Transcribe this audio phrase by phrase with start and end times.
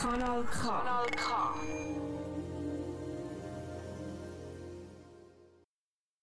[0.00, 0.62] Kanal K.
[0.62, 1.54] Kanal K.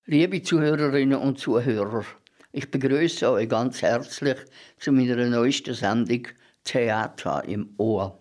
[0.06, 2.06] Liebe Zuhörerinnen und Zuhörer,
[2.54, 4.38] ich begrüße euch ganz herzlich
[4.80, 6.28] zu meiner neuesten Sendung
[6.64, 8.18] Theater im Ohr.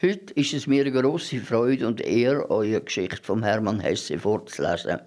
[0.00, 5.00] Heute ist es mir eine grosse Freude und Ehre, eure Geschichte von Hermann Hesse vorzulesen.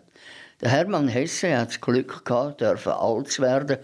[0.61, 3.77] Der Hermann Hesse hat das Glück gehabt, dürfen alt zu werden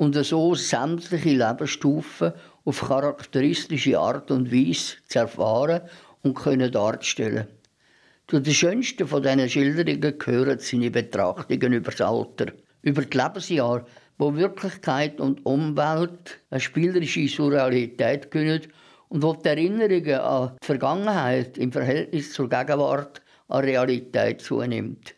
[0.00, 2.32] und so sämtliche Lebensstufen
[2.64, 5.82] auf charakteristische Art und Weise zu erfahren
[6.22, 7.48] und können darzustellen.
[8.26, 12.46] Zu den schönsten von diesen Schilderungen gehören seine Betrachtungen über das Alter,
[12.80, 13.84] über die Lebensjahre,
[14.16, 18.62] wo Wirklichkeit und Umwelt eine spielerische Surrealität können
[19.10, 25.14] und wo die Erinnerungen an die Vergangenheit im Verhältnis zur Gegenwart an Realität zunimmt.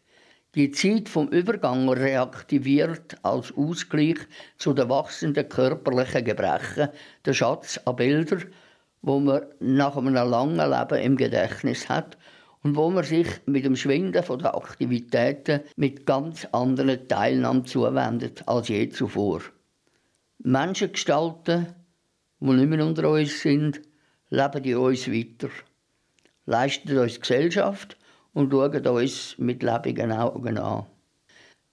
[0.55, 4.19] Die Zeit vom Übergang reaktiviert als Ausgleich
[4.59, 6.91] zu den wachsenden körperlichen Gebrechen
[7.25, 8.53] den Schatz an Bildern,
[9.00, 12.19] wo man nach einem langen Leben im Gedächtnis hat
[12.62, 18.69] und wo man sich mit dem Schwinden der Aktivitäten mit ganz anderen Teilnahmen zuwendet als
[18.69, 19.41] je zuvor.
[20.37, 21.75] Menschengestalten,
[22.41, 23.81] die nicht mehr unter uns sind,
[24.28, 25.48] leben in uns weiter,
[26.44, 27.97] leisten uns Gesellschaft
[28.34, 30.86] und schauen uns mit lebenden Augen an.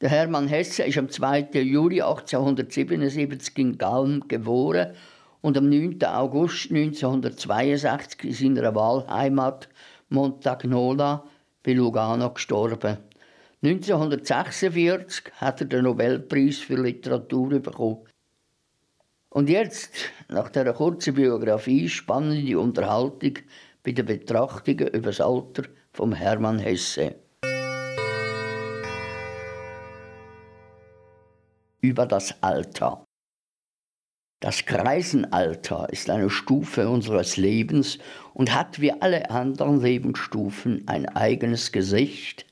[0.02, 1.49] Der Hermann Hesse ist am 2.
[1.53, 4.93] Juli 1877 in Galm geboren
[5.41, 6.02] und am 9.
[6.05, 9.67] August 1962 in seiner Wahlheimat
[10.09, 11.25] Montagnola
[11.63, 12.97] bei Lugano gestorben.
[13.61, 18.05] 1946 hat er den Nobelpreis für Literatur bekommen.
[19.30, 19.91] Und jetzt,
[20.30, 23.33] nach dieser kurzen Biografie, spannende Unterhaltung
[23.83, 27.15] bei den Betrachtungen über das Alter vom Hermann Hesse.
[31.81, 33.05] Über das Alter.
[34.41, 37.99] Das Kreisenalter ist eine Stufe unseres Lebens
[38.33, 42.45] und hat wie alle anderen Lebensstufen ein eigenes Gesicht,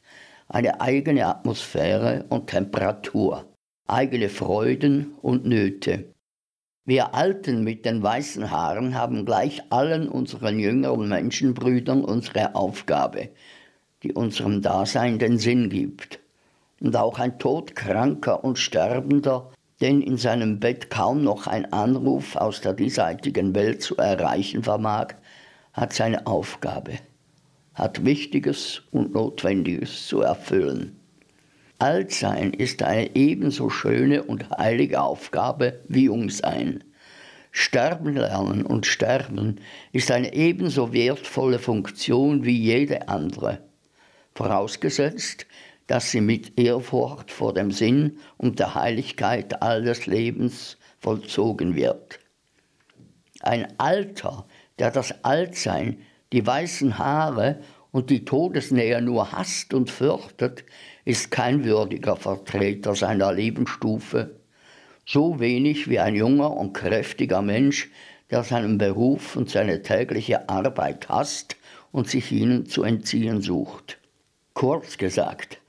[0.49, 3.45] eine eigene Atmosphäre und Temperatur,
[3.87, 6.13] eigene Freuden und Nöte.
[6.87, 13.31] Wir Alten mit den weißen Haaren haben gleich allen unseren jüngeren Menschenbrüdern unsere Aufgabe,
[14.03, 16.19] die unserem Dasein den Sinn gibt.
[16.79, 22.61] Und auch ein Todkranker und Sterbender den in seinem Bett kaum noch ein Anruf aus
[22.61, 25.15] der diesseitigen Welt zu erreichen vermag,
[25.73, 26.93] hat seine Aufgabe,
[27.73, 30.96] hat Wichtiges und Notwendiges zu erfüllen.
[31.79, 36.83] Altsein ist eine ebenso schöne und heilige Aufgabe wie Jungsein.
[37.51, 39.59] Sterben lernen und sterben
[39.91, 43.59] ist eine ebenso wertvolle Funktion wie jede andere,
[44.33, 45.45] vorausgesetzt,
[45.85, 52.19] dass sie mit Ehrfurcht vor dem Sinn und der Heiligkeit alles Lebens vollzogen wird.
[53.41, 54.47] Ein Alter,
[54.79, 56.01] der das Altsein,
[56.33, 57.59] die weißen Haare
[57.91, 60.65] und die Todesnähe nur hasst und fürchtet,
[61.07, 64.41] ist kein würdiger Vertreter seiner Lebensstufe,
[65.05, 67.89] so wenig wie ein junger und kräftiger Mensch,
[68.29, 71.55] der seinen Beruf und seine tägliche Arbeit hasst
[71.93, 73.99] und sich ihnen zu entziehen sucht.
[74.53, 75.61] Kurz gesagt,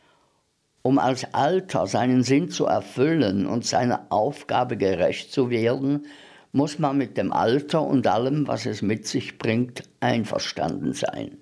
[0.82, 6.06] um als Alter seinen Sinn zu erfüllen und seiner Aufgabe gerecht zu werden,
[6.50, 11.38] muss man mit dem Alter und allem, was es mit sich bringt, einverstanden sein.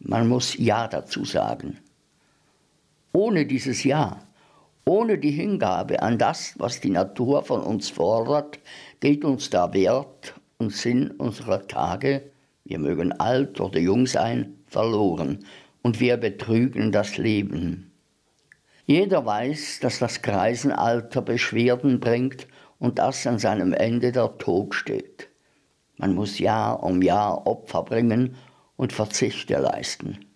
[0.00, 1.78] Man muss Ja dazu sagen.
[3.12, 4.20] Ohne dieses Ja,
[4.84, 8.58] ohne die Hingabe an das, was die Natur von uns fordert,
[9.00, 12.30] geht uns der Wert und Sinn unserer Tage,
[12.64, 15.44] wir mögen alt oder jung sein, verloren
[15.82, 17.90] und wir betrügen das Leben.
[18.86, 22.46] Jeder weiß, dass das Kreisenalter Beschwerden bringt
[22.78, 25.28] und dass an seinem Ende der Tod steht.
[25.96, 28.36] Man muss Jahr um Jahr Opfer bringen
[28.76, 30.29] und Verzichte leisten.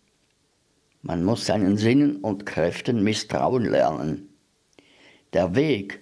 [1.07, 4.31] Man muss seinen Sinnen und Kräften misstrauen lernen.
[5.35, 6.01] Der Weg,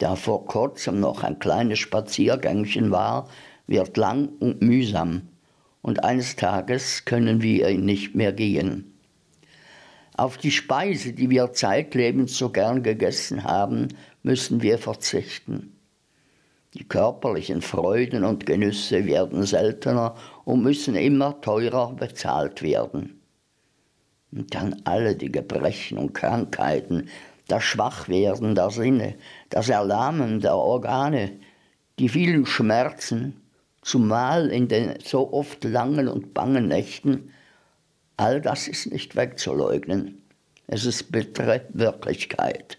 [0.00, 3.28] der vor kurzem noch ein kleines Spaziergängchen war,
[3.66, 5.22] wird lang und mühsam,
[5.82, 8.96] und eines Tages können wir ihn nicht mehr gehen.
[10.16, 13.88] Auf die Speise, die wir zeitlebens so gern gegessen haben,
[14.22, 15.72] müssen wir verzichten.
[16.74, 20.14] Die körperlichen Freuden und Genüsse werden seltener
[20.44, 23.17] und müssen immer teurer bezahlt werden.
[24.32, 27.08] Und dann alle die Gebrechen und Krankheiten,
[27.46, 29.14] das Schwachwerden der Sinne,
[29.48, 31.32] das Erlahmen der Organe,
[31.98, 33.40] die vielen Schmerzen,
[33.82, 37.30] zumal in den so oft langen und bangen Nächten,
[38.18, 40.20] All das ist nicht wegzuleugnen.
[40.66, 42.77] Es ist bittere Wirklichkeit.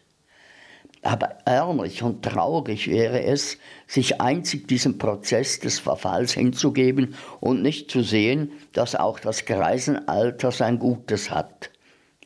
[1.02, 3.58] Aber ärmlich und traurig wäre es,
[3.88, 10.52] sich einzig diesem Prozess des Verfalls hinzugeben und nicht zu sehen, dass auch das Greisenalter
[10.52, 11.70] sein Gutes hat,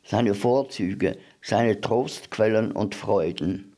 [0.04, 3.74] seine Vorzüge, seine Trostquellen und Freuden.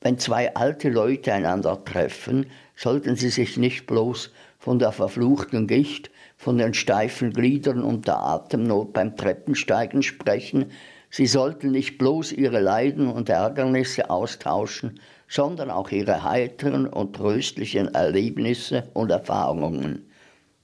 [0.00, 2.46] Wenn zwei alte Leute einander treffen,
[2.76, 8.18] sollten sie sich nicht bloß von der verfluchten Gicht, von den steifen Gliedern und der
[8.18, 10.70] Atemnot beim Treppensteigen sprechen,
[11.10, 17.94] Sie sollten nicht bloß ihre Leiden und Ärgernisse austauschen, sondern auch ihre heiteren und tröstlichen
[17.94, 20.08] Erlebnisse und Erfahrungen.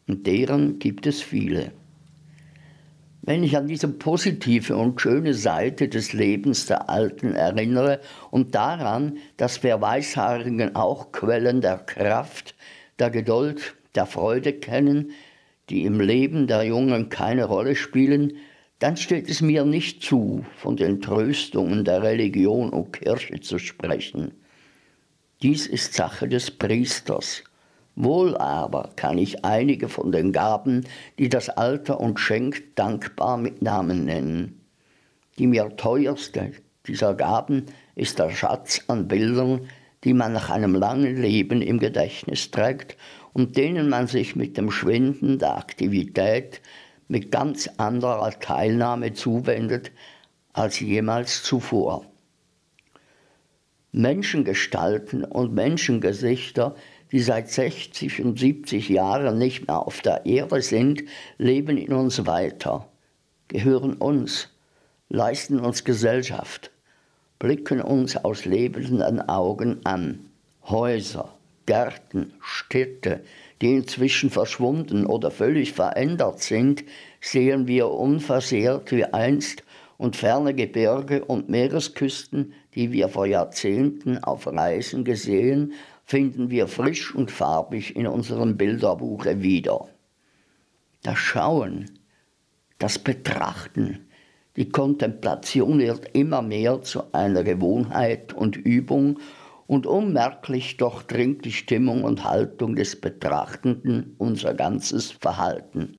[0.07, 1.73] Und deren gibt es viele.
[3.23, 8.01] Wenn ich an diese positive und schöne Seite des Lebens der Alten erinnere
[8.31, 12.55] und daran, dass wir Weißhaarigen auch Quellen der Kraft,
[13.01, 15.11] der Geduld, der Freude kennen,
[15.71, 18.35] die im Leben der Jungen keine Rolle spielen,
[18.79, 24.33] dann steht es mir nicht zu, von den Tröstungen der Religion und Kirche zu sprechen.
[25.43, 27.43] Dies ist Sache des Priesters.
[27.95, 30.85] Wohl aber kann ich einige von den Gaben,
[31.19, 34.61] die das Alter uns schenkt, dankbar mit Namen nennen.
[35.39, 36.53] Die mir teuerste
[36.87, 39.69] dieser Gaben ist der Schatz an Bildern,
[40.05, 42.97] die man nach einem langen Leben im Gedächtnis trägt
[43.33, 46.61] und denen man sich mit dem Schwinden der Aktivität
[47.09, 49.93] mit ganz anderer Teilnahme zuwendet
[50.53, 52.05] als jemals zuvor.
[53.93, 56.75] Menschengestalten und Menschengesichter,
[57.13, 61.05] die seit 60 und 70 Jahren nicht mehr auf der Erde sind,
[61.39, 62.89] leben in uns weiter,
[63.49, 64.49] gehören uns,
[65.09, 66.71] leisten uns Gesellschaft,
[67.39, 70.31] blicken uns aus lebenden Augen an.
[70.65, 71.33] Häuser,
[71.67, 73.23] Gärten, Städte,
[73.61, 76.85] die inzwischen verschwunden oder völlig verändert sind,
[77.21, 79.63] sehen wir unversehrt wie einst
[79.97, 85.73] und ferne Gebirge und Meeresküsten, die wir vor Jahrzehnten auf Reisen gesehen,
[86.05, 89.89] finden wir frisch und farbig in unserem Bilderbuche wieder.
[91.03, 91.91] Das Schauen,
[92.79, 94.07] das Betrachten,
[94.57, 99.19] die Kontemplation wird immer mehr zu einer Gewohnheit und Übung
[99.67, 105.97] und unmerklich durchdringt die Stimmung und Haltung des Betrachtenden unser ganzes Verhalten.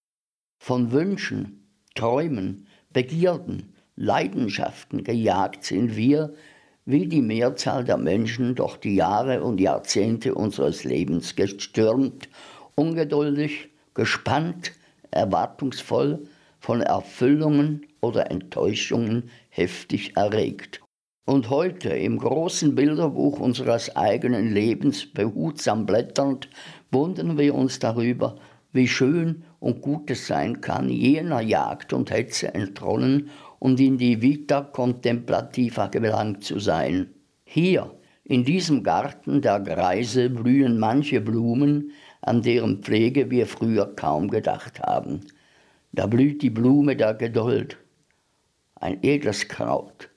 [0.59, 6.33] Von Wünschen, Träumen, Begierden, Leidenschaften gejagt sind wir,
[6.85, 12.29] wie die Mehrzahl der Menschen durch die Jahre und Jahrzehnte unseres Lebens gestürmt,
[12.75, 14.71] ungeduldig, gespannt,
[15.11, 16.23] erwartungsvoll,
[16.59, 20.81] von Erfüllungen oder Enttäuschungen heftig erregt
[21.27, 26.49] und heute im großen Bilderbuch unseres eigenen Lebens behutsam blätternd,
[26.89, 28.37] wundern wir uns darüber,
[28.71, 33.29] wie schön und gut es sein kann, jener Jagd und Hetze entronnen
[33.59, 37.09] und in die Vita contemplativa gelangt zu sein.
[37.43, 37.91] Hier,
[38.23, 41.91] in diesem Garten der Greise, blühen manche Blumen,
[42.21, 45.25] an deren Pflege wir früher kaum gedacht haben.
[45.91, 47.77] Da blüht die Blume der Geduld,
[48.75, 50.09] ein edles Kraut,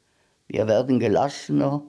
[0.52, 1.84] wir werden gelassener,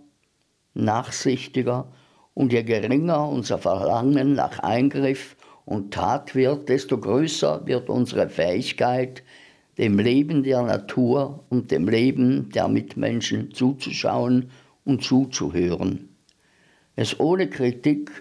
[0.76, 1.92] nachsichtiger
[2.36, 5.36] und je geringer unser Verlangen nach Eingriff
[5.66, 9.24] und Tat wird, desto größer wird unsere Fähigkeit,
[9.80, 14.52] dem Leben der Natur und dem Leben der Mitmenschen zuzuschauen
[14.86, 16.16] und zuzuhören.
[16.96, 18.12] Es ohne Kritik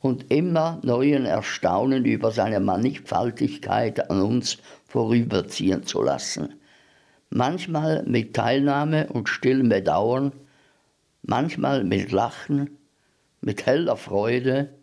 [0.00, 6.59] und immer neuen Erstaunen über seine Mannigfaltigkeit an uns vorüberziehen zu lassen
[7.30, 10.32] manchmal mit Teilnahme und stillem Bedauern,
[11.22, 12.78] manchmal mit Lachen,
[13.40, 14.74] mit heller Freude,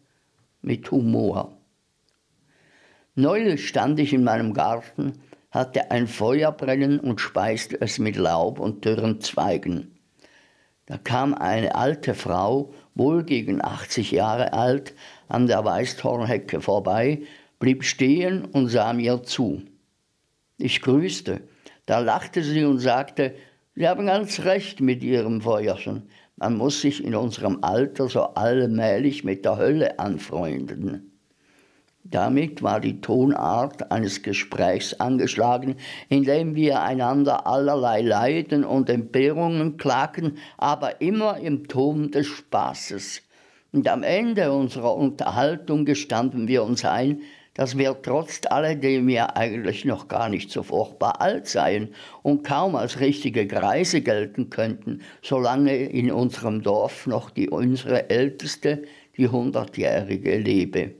[0.61, 1.57] mit Humor.
[3.15, 5.13] Neulich stand ich in meinem Garten,
[5.51, 9.97] hatte ein Feuer brennen und speiste es mit Laub und dürren Zweigen.
[10.85, 14.93] Da kam eine alte Frau, wohl gegen 80 Jahre alt,
[15.27, 17.23] an der Weißdornhecke vorbei,
[17.59, 19.63] blieb stehen und sah mir zu.
[20.57, 21.41] Ich grüßte
[21.88, 23.34] da lachte sie und sagte,
[23.74, 26.10] Sie haben ganz recht mit Ihrem Feuerchen.
[26.36, 31.12] Man muss sich in unserem Alter so allmählich mit der Hölle anfreunden.
[32.03, 35.75] Damit war die Tonart eines Gesprächs angeschlagen,
[36.10, 43.22] in dem wir einander allerlei Leiden und Entbehrungen klagen, aber immer im Ton des Spaßes.
[43.72, 47.22] Und am Ende unserer Unterhaltung gestanden wir uns ein,
[47.57, 51.89] dass wir trotz alledem ja eigentlich noch gar nicht so furchtbar alt seien
[52.21, 58.83] und kaum als richtige Greise gelten könnten, solange in unserem Dorf noch die unsere Älteste,
[59.17, 60.91] die Hundertjährige, lebe.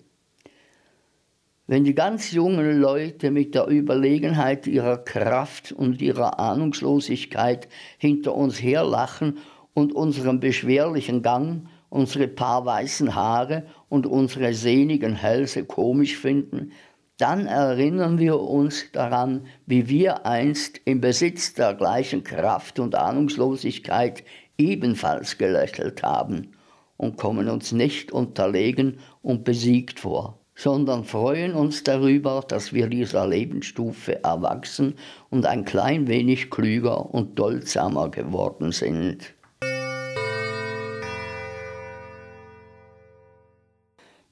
[1.68, 8.62] Wenn die ganz jungen Leute mit der Überlegenheit ihrer Kraft und ihrer Ahnungslosigkeit hinter uns
[8.64, 9.38] herlachen
[9.74, 16.72] und unseren beschwerlichen Gang, unsere paar weißen Haare und unsere sehnigen Hälse komisch finden,
[17.18, 24.24] dann erinnern wir uns daran, wie wir einst im Besitz der gleichen Kraft und Ahnungslosigkeit
[24.58, 26.52] ebenfalls gelächelt haben
[26.96, 33.28] und kommen uns nicht unterlegen und besiegt vor, sondern freuen uns darüber, dass wir dieser
[33.28, 34.96] Lebensstufe erwachsen
[35.30, 39.37] und ein klein wenig klüger und duldsamer geworden sind.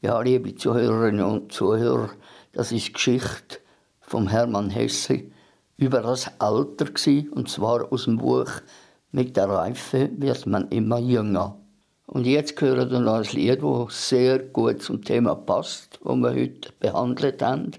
[0.05, 2.11] Ja, liebe Zuhörerinnen und Zuhörer,
[2.53, 3.57] das ist Geschichte
[4.01, 5.23] von Hermann Hesse
[5.77, 6.85] über das Alter
[7.31, 8.51] und zwar aus dem Buch
[9.11, 11.57] «Mit der Reife wird man immer jünger».
[12.05, 16.35] Und jetzt hören wir noch ein Lied, das sehr gut zum Thema passt, das wir
[16.35, 17.71] heute behandelt haben.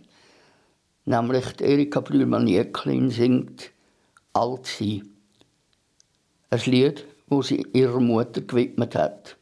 [1.04, 3.70] Nämlich Erika Blühlmann-Jäcklin singt
[4.32, 5.08] «Alt sein».
[6.50, 9.36] Ein Lied, das sie ihrer Mutter gewidmet hat.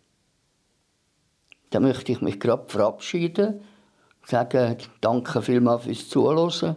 [1.75, 3.61] Da möchte ich mich gerade verabschieden
[4.25, 6.76] sagen danke vielmals fürs Zuhören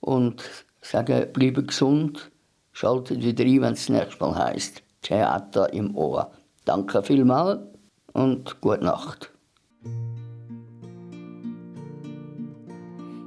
[0.00, 0.42] und
[0.80, 2.32] sagen, bleibe gesund,
[2.72, 6.32] schaltet wieder ein, wenn es das nächste Mal heisst Theater im Ohr.
[6.64, 7.60] Danke vielmals
[8.12, 9.30] und gute Nacht.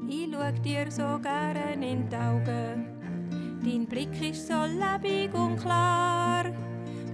[0.10, 3.60] Ich schau dir so gern in die Augen.
[3.64, 6.44] Dein Blick ist so lebendig und klar.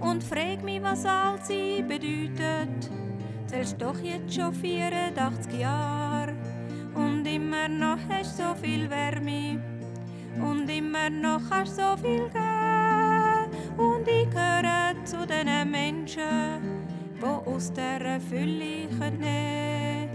[0.00, 3.07] Und frag mich, was all sie bedeutet
[3.48, 6.34] zählst doch jetzt schon 84 Jahre.
[6.94, 9.60] Und immer noch hast so viel Wärme.
[10.40, 13.50] Und immer noch hast so viel geben.
[13.76, 16.84] Und ich gehöre zu den Menschen,
[17.20, 18.86] wo aus der Fülle
[19.18, 20.08] nehmen.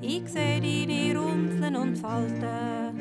[0.00, 3.00] Ich sehe deine Runzeln und Falten,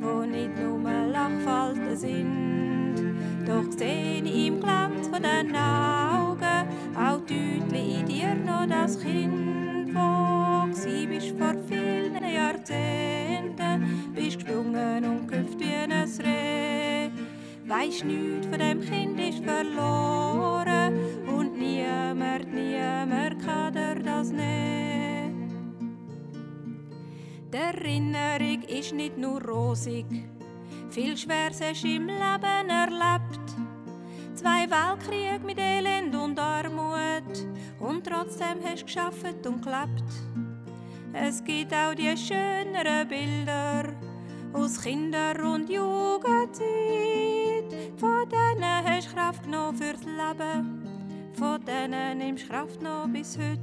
[0.00, 0.78] wo nicht nur
[1.10, 7.43] Lachfalten sind, doch seh ich im Glanz von den Augen auch deutlich
[7.84, 15.60] in dir noch das Kind, wo gsi bist vor vielen Jahrzehnten, bist gesprungen und gehüpft
[15.60, 17.10] wie ein Reh.
[17.66, 25.50] Weisst nichts von dem Kind ist verloren und niemand, niemand kann dir das nehmen.
[27.52, 30.06] Die Erinnerung ist nicht nur rosig,
[30.90, 33.23] viel Schweres hast im Leben erlebt.
[34.44, 37.48] Zwei Weltkriege mit Elend und Armut
[37.80, 40.04] und trotzdem hast du geschafft und gelebt.
[41.14, 43.84] Es gibt auch die schöneren Bilder
[44.52, 46.62] aus Kinder- und Jugendzeit.
[47.96, 53.38] Von denen hast du Kraft genommen fürs Leben, von denen nimmst du Kraft noch bis
[53.38, 53.62] heute.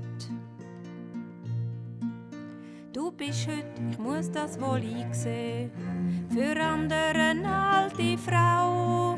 [2.91, 5.69] Du bist heute, ich muss das wohl einsehen,
[6.31, 9.15] für andere eine alte Frau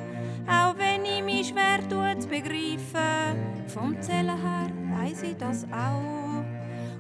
[0.48, 3.68] auch wenn ich mich schwer tue zu begreifen.
[3.68, 6.44] Vom Zählen her weiss ich das auch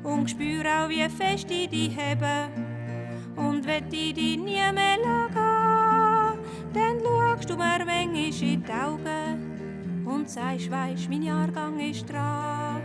[0.03, 2.49] und spüre auch, wie fest ich dich habe.
[3.35, 6.39] Und wenn ich dich nie mehr lassen,
[6.73, 12.81] dann schaust du mir manchmal in die Augen und sagst, weisst, mein Jahrgang ist dran.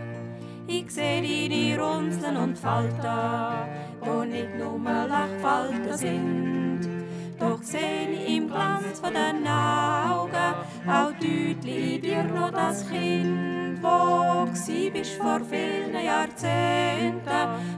[0.67, 3.69] Ich seh deine Runzeln und Falten,
[4.01, 6.58] wo nicht nur Lachfalten sind.
[7.39, 10.53] Doch seh ich im Glanz von den Augen
[10.87, 17.21] auch deutlich dir noch das Kind, wo gsi bist vor vielen Jahrzehnten,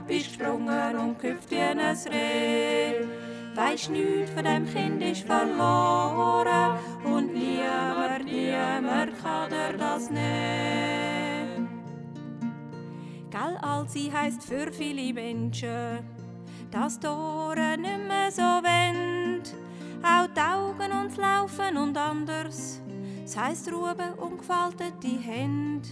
[0.08, 3.06] bist gesprungen und gehüpft wie ein Reh.
[3.54, 11.68] Weisst nichts von dem Kind ist verloren und niemand, niemand kann dir das nehmen.
[13.30, 16.00] Gell, Alsi heisst für viele Menschen,
[16.70, 19.21] dass Ohren nicht mehr so wendet,
[20.02, 22.80] auch die Augen uns laufen und anders.
[23.24, 25.88] Es heisst Ruhe und gefaltete Hände.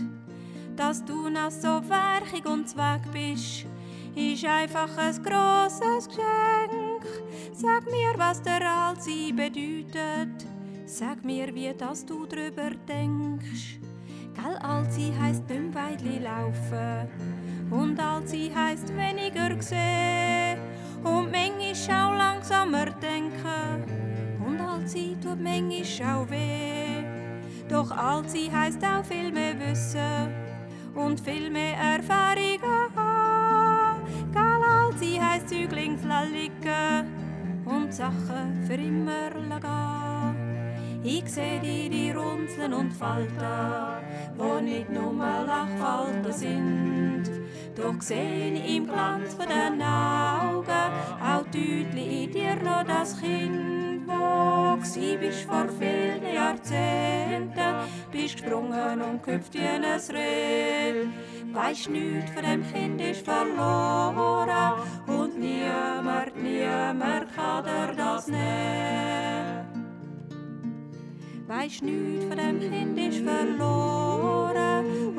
[0.76, 3.66] Dass du noch so werchig und zweck bist,
[4.14, 7.04] ist einfach ein grosses Geschenk.
[7.52, 10.46] Sag mir, was der Allsein bedeutet.
[10.86, 13.78] Sag mir, wie das du drüber denkst.
[14.34, 17.08] Gell, Allsein heisst nicht laufen.
[17.70, 20.69] Und Allsein heisst weniger sehen
[21.04, 23.84] und manchmal auch langsamer denken.
[24.44, 27.04] Und Allzeit tut manchmal auch weh.
[27.68, 30.34] Doch Allzeit heisst auch viel mehr Wissen
[30.94, 34.32] und viel mehr Erfahrungen haben.
[34.32, 41.00] Gal Allzeit heisst Züglings liegen und Sachen für immer gehen.
[41.02, 43.34] Ich seh die Runzeln und Falten,
[44.36, 47.39] wo nicht nur Lachfalten sind
[47.76, 54.76] Doch sehn im Glanz von den Augen auch deutlich in dir noch das Kind, wo
[54.80, 57.74] gsi bist vor vielen Jahrzehnten,
[58.10, 61.06] bist gesprungen und gehüpft wie ein Reh.
[61.52, 64.74] Weisst nüt von dem Kind ist verloren
[65.06, 69.66] und niemand, niemand kann dir das nehmen.
[71.46, 75.18] Weisst nüt von dem Kind ist verloren